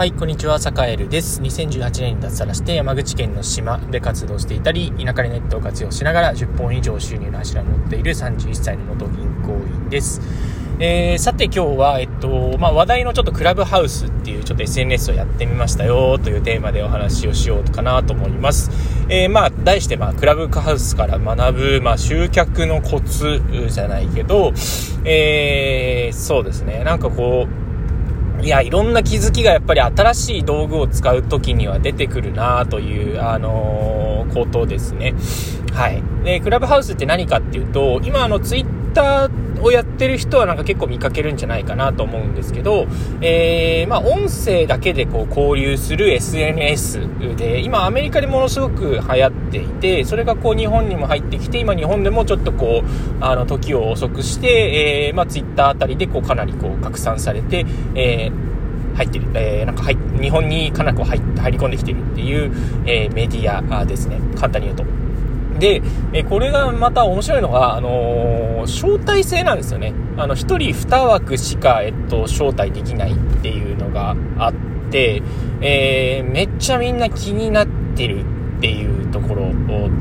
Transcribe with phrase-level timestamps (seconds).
[0.00, 1.42] はい、こんにちは、サカエルです。
[1.42, 10.22] 2018年に脱サラして山口県の島で活動していたり、田舎でネットを活用しながら10本以上収入の柱を持っている31歳の元銀行員です。
[10.78, 18.70] えー、さて今日は、えっと、まあ、話題のちょっとクラブハウスっていうちょっと SNS をやってみましたよというテーマでお話をしようかなと思います。
[19.10, 24.54] えー、まあ、題して、まあ、クラブハウスから学ぶ、まあ、集客のコツじゃないけど、
[25.04, 27.69] えー、そうですね、なんかこう、
[28.42, 35.14] いや、いろんな気づきがやっぱり新しい道具を使う時には出てくるなという、あのー、ことですね。
[35.72, 36.02] はい。
[36.24, 42.86] で、クラブハウスって何かっていうと、今あのツイッターをやってる人はなんか結構見かけるんじゃないかなと思うんですけど、
[43.20, 58.50] えー、まあ、音声だけでこう交流する SNS で、今アメリカでものすごく流行っていて、それがこう日本にも入ってきて、今日本でもちょっとこう、あの、時を遅くして、えー、まあ、ツイッターあたりでこうかなりこう拡散されて、えー
[59.00, 61.18] 入ってる、えー、なんか入日本にかなり入
[61.52, 62.52] り込んできてるっていう、
[62.86, 64.20] えー、メディアですね。
[64.36, 64.84] 簡単に言うと。
[65.60, 65.82] で、
[66.14, 69.92] えこれがまた面白いのが、あのー、招待制なんですよね。
[70.16, 74.54] あの、1人2枠しか、えっと、招待できないっていうのがあっ
[74.90, 75.22] て、
[75.60, 78.24] えー、めっちゃみんな気になってる
[78.60, 79.50] っていうところ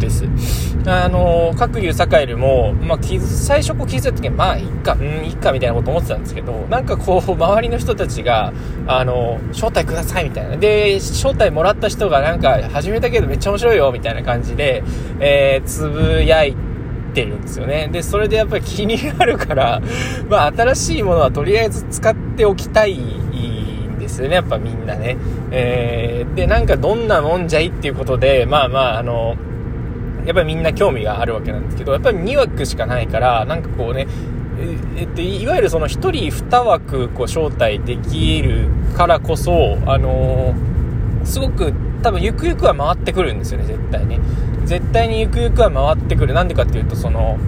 [0.00, 0.24] です。
[0.84, 8.52] あの、各有栄るも、まあ、最初こう気づいた時は、まあ、いっか、うん、いっか、みたいなこと思ってたんですけど、なんかこう、 周りの人たちが、
[8.88, 10.56] あの、招待ください、みたいな。
[10.56, 14.82] で、招待もらった人がなんか、始めたけどめっちゃ面白いよ、みたいな感じで、
[15.20, 16.56] えー、つぶやい
[17.14, 17.88] てるんですよね。
[17.92, 19.80] で、それでやっぱり気になるから、
[20.28, 22.98] まあ、新しいものはとりあえず使っておきたい
[24.08, 25.16] ですよね、やっぱみんなね。
[25.50, 29.36] えー、で、なんかどんなもんじゃいっていうことで、まあまあ、あの、
[30.26, 34.06] やっぱりみんな興味があるわけなんですけど、やっぱり2枠しかないから、なんかこうね、
[34.96, 41.72] えっと、いわゆるその1人2枠こう招待できるからこそ、あのー、すごく
[42.02, 44.20] 多分ゆくゆくは回ってくるんですよね、絶対ね。
[44.64, 46.34] 絶対にゆくゆくは回ってくる。
[46.34, 47.38] なんでかっていうと、その、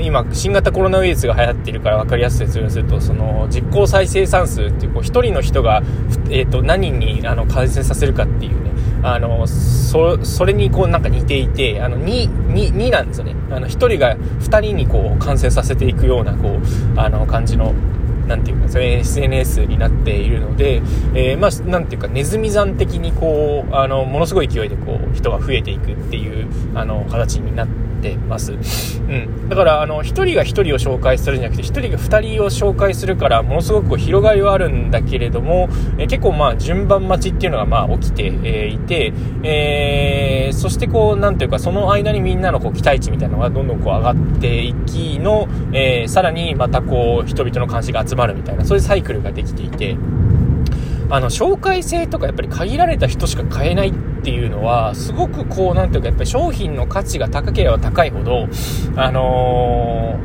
[0.00, 5.82] 今、新型コロナウイルスが流行っているから分かりやすく説明すると、その、実効再生産数っていう、こう、一人の人が、
[6.30, 8.70] えっ、ー、と、何に、あの、感染させるかっていうね、
[9.02, 13.34] あの、そ、それにこう、なんか似ていて、あの、2、2、2なんですよね。
[13.50, 17.72] あの、1人が2人にこう、感染させていくような、こう、あの、感じの、
[18.26, 20.82] なんていうか、それ SNS になっているので、
[21.14, 28.52] えー、まあ、なんていうか、ネズミ山的にこう、あの、ものすごい勢いでこう、人が増えていくっていう、あの、形になっててます。
[28.52, 29.48] うん。
[29.48, 49.96] だから、あの、1人が1人を紹介するんじゃなくて、1人が2人を紹介するから、ものすごく広がりはあるんだけれども、え結構まあ、順番待ちっていうのがまあ、起きて、えいて、えー、そしてこう、なんていうか、その間にみんなのこう、期待値みたいなのがどんどんこう、上がっていきの、えー、さらにまたこう、人々の関心が集まるみたいな、そういうサイクルができていて、
[51.10, 58.46] あの、紹介制とかやっぱり限られた人しか買えないっていうのは、すごくこう、なんていうか、やっぱり商品の価値が高ければ高いほど、
[58.96, 60.18] あの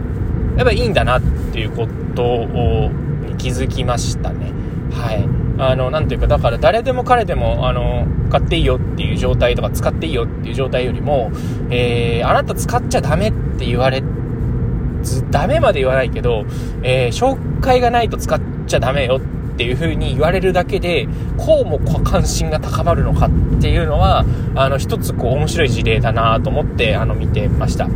[0.55, 1.21] ー、やっぱりいいんだなっ
[1.51, 2.91] ていうことを、
[3.37, 4.53] 気づきましたね。
[4.91, 5.27] はい。
[5.57, 11.31] あの、なんていうか、だから誰でも彼でも、あの、買っていいよっていう状態とか、使っていいよっていう状態よりも、
[11.69, 14.01] えー、あなた使っちゃダメって言われ
[15.01, 16.45] ず、ダメまで言わないけど、
[16.83, 19.19] えー、紹介がないと使っちゃダメよ
[19.53, 24.25] っていう風に言われるだけで、こうも関心が高まるのかっていうのは、
[24.55, 27.87] あの、一つこう面白い事例だなと思って、あの、見てました。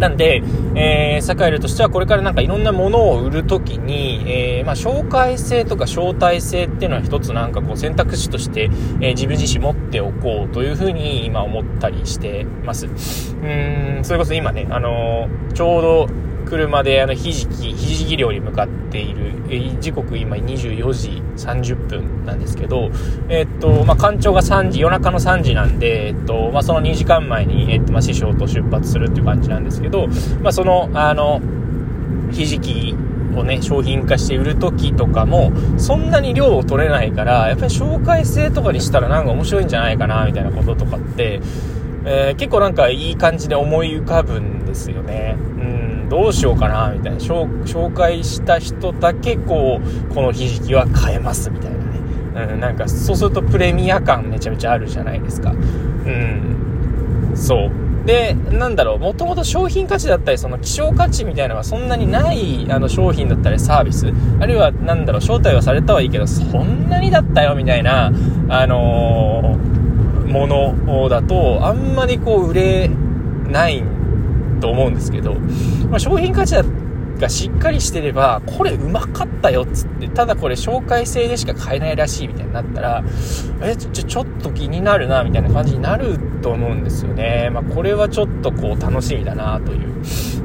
[0.00, 0.42] なんで、
[0.74, 8.70] えー、サカエルとしてはこれからなんかいろんなものを売るときに、えー、まあ、紹介性とか招待性っていうのは一つなんかこう選択肢として、
[9.00, 12.86] えー、自分自身持っておこうというふうに今思ったりしてます。
[12.86, 16.08] うん、それこそ今ね、あのー、ちょうど
[16.50, 19.30] 車であのひじき、ひじき漁に向かっている、
[19.80, 22.90] 時刻今24時30分なんですけど、
[23.28, 30.08] えっと、まあ、干潮が3時、夜中の3時なんで、えっと、まあ、その2時間前に、えっと、まあ、師匠と出発するっていう感じなんですけど、
[30.42, 31.40] まあ、その、あの、
[32.32, 32.94] ひじき
[33.36, 41.40] をね、商品化して売るときとかも、そんなに量を取れないから、やっぱり紹介制とかにしたらなんか面白いんじゃないかな、みたいなこととかって、
[42.04, 45.36] え、結構なんかいい感じで思い浮かぶんですよね。
[45.62, 45.79] うん
[46.10, 47.18] どうしようかな、みたいな。
[47.18, 52.52] 紹介した人だけ、こう、このひじきは買えますみたいなね。
[52.52, 55.52] うん、なんか、そうするとプレミア感めちゃめちゃあるじゃないですか。
[55.52, 55.54] う
[56.10, 57.32] ん。
[57.36, 57.70] そう。
[58.06, 68.10] で、なんだろう、もともと商品価値だったり、その希少価値みたいなのがそんなにないあの商品だったりサービス、あるいは、なんだろう、招待はされたはいいけど、そんなにだったよみたいな、
[68.48, 72.90] あのー、ものだと、あんまりこう、売れ
[73.48, 73.99] ないん
[74.60, 75.34] と思うんですけど、
[75.88, 76.56] まあ、商品価値
[77.18, 83.04] がしっかりしてれば、これうまかったよっつって、ただこれ紹介制でしか買えないらしいみたいになったら、
[83.62, 87.50] え、ちょ、ちょっと気になるな、みたいな感じになると思うんですよね。
[87.52, 89.88] まあ、これはちょっとこう楽しみだなという。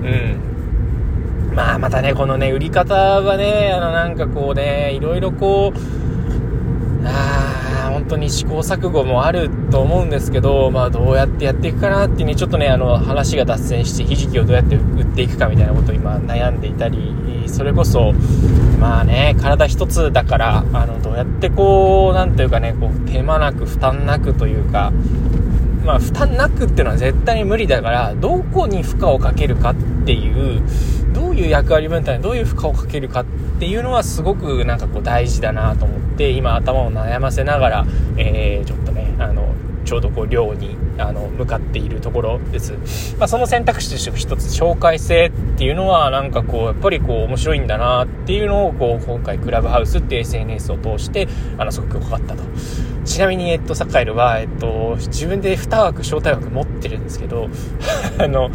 [0.04, 1.56] うん。
[1.56, 7.65] まあ、またね、このね、売り方はね、あの、なんかこうね、いろいろこう、あ
[7.96, 17.00] 本当に試行錯誤もあると思うんですけど、まあ、どうやってやっていくかなってね、ちょっとね、あの、話が脱線して、ひじきをどうやって売っていくかみたいなことを今悩んでいたり、
[17.48, 18.12] それこそ、
[18.82, 24.92] まあね、体一つだから、あの、どうやってこう、なんというかね、こう、手間なく負担なくというか、
[25.86, 29.76] まあ、負担なくっていうのは絶対に無理だから、どこに負荷をかけるかっ
[30.06, 30.62] ていう、
[31.16, 33.26] どういう役割分担にどういう負荷をかけるかっ
[33.60, 37.86] ていうのはすごくなんかこう大事だなと思って、今頭を悩ませながら、
[38.18, 51.28] えー、ちょっとね、あの、ちょうどこう寮にあの向かっているところです、まあ、その選択肢として一つ紹介性っていうのはなんかこうやっぱりこう面白いんだなっていうのをこう今回クラブハウスって SNS を通して
[51.58, 52.44] あのすごく良かったと。
[53.06, 57.48] ちなみに、えっと、サッカールは、えっと、自分で2枠、招待枠持ってるんですけど、
[58.18, 58.50] あの、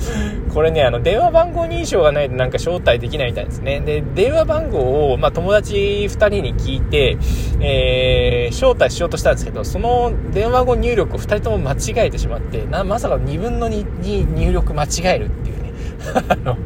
[0.52, 3.80] これね、あの、電話番号認証がないとなんか招待できないみたいですね。
[3.80, 7.16] で、電話番号を、まあ、友達2人に聞いて、
[7.60, 15.72] えー、招待しようとしたんですけど、その電話番号入力を2人とも間違えてしまって、な、まさか2分の2に入力間違えるっていうね。
[16.28, 16.56] あの、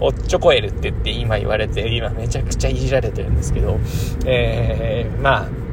[0.00, 3.78] おっちょこえるって言って今言われて、今めちゃくちゃいじられてるんですけど、
[4.26, 5.67] えー、まあ、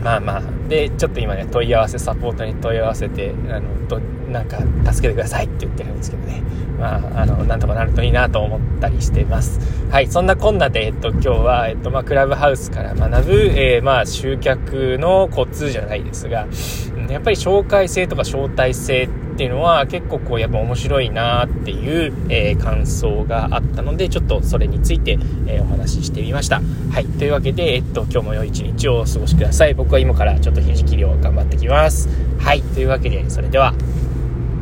[0.00, 3.86] まあまあ、で、ちょっと今ね、問い合わせ、サポートに問い合わせて、あの、
[4.32, 4.58] なんか、
[4.92, 6.42] 助けてくださいって言ってるんですけどね。
[6.78, 9.60] まあ、あの、なんとかなるといいなと思ったりしてます。
[9.90, 16.46] はい、そんなこんなで、えっと、今日は、えっと、まあ、クラブハウスから学ぶ、えー、まあ、集客のコツじゃないですが、
[17.08, 26.60] やっぱり紹介性とか招待性っていうのは結構こうやっぱ面白いなっていう、えー、感想があったのでちょっとそれについて、えー、お話ししてみました
[26.92, 32.08] はいというわけで、えっと、今日も良い一日をお過ごしください僕は今からちょっとひじ切りを頑張ってきます
[32.38, 33.74] はいというわけでそれでは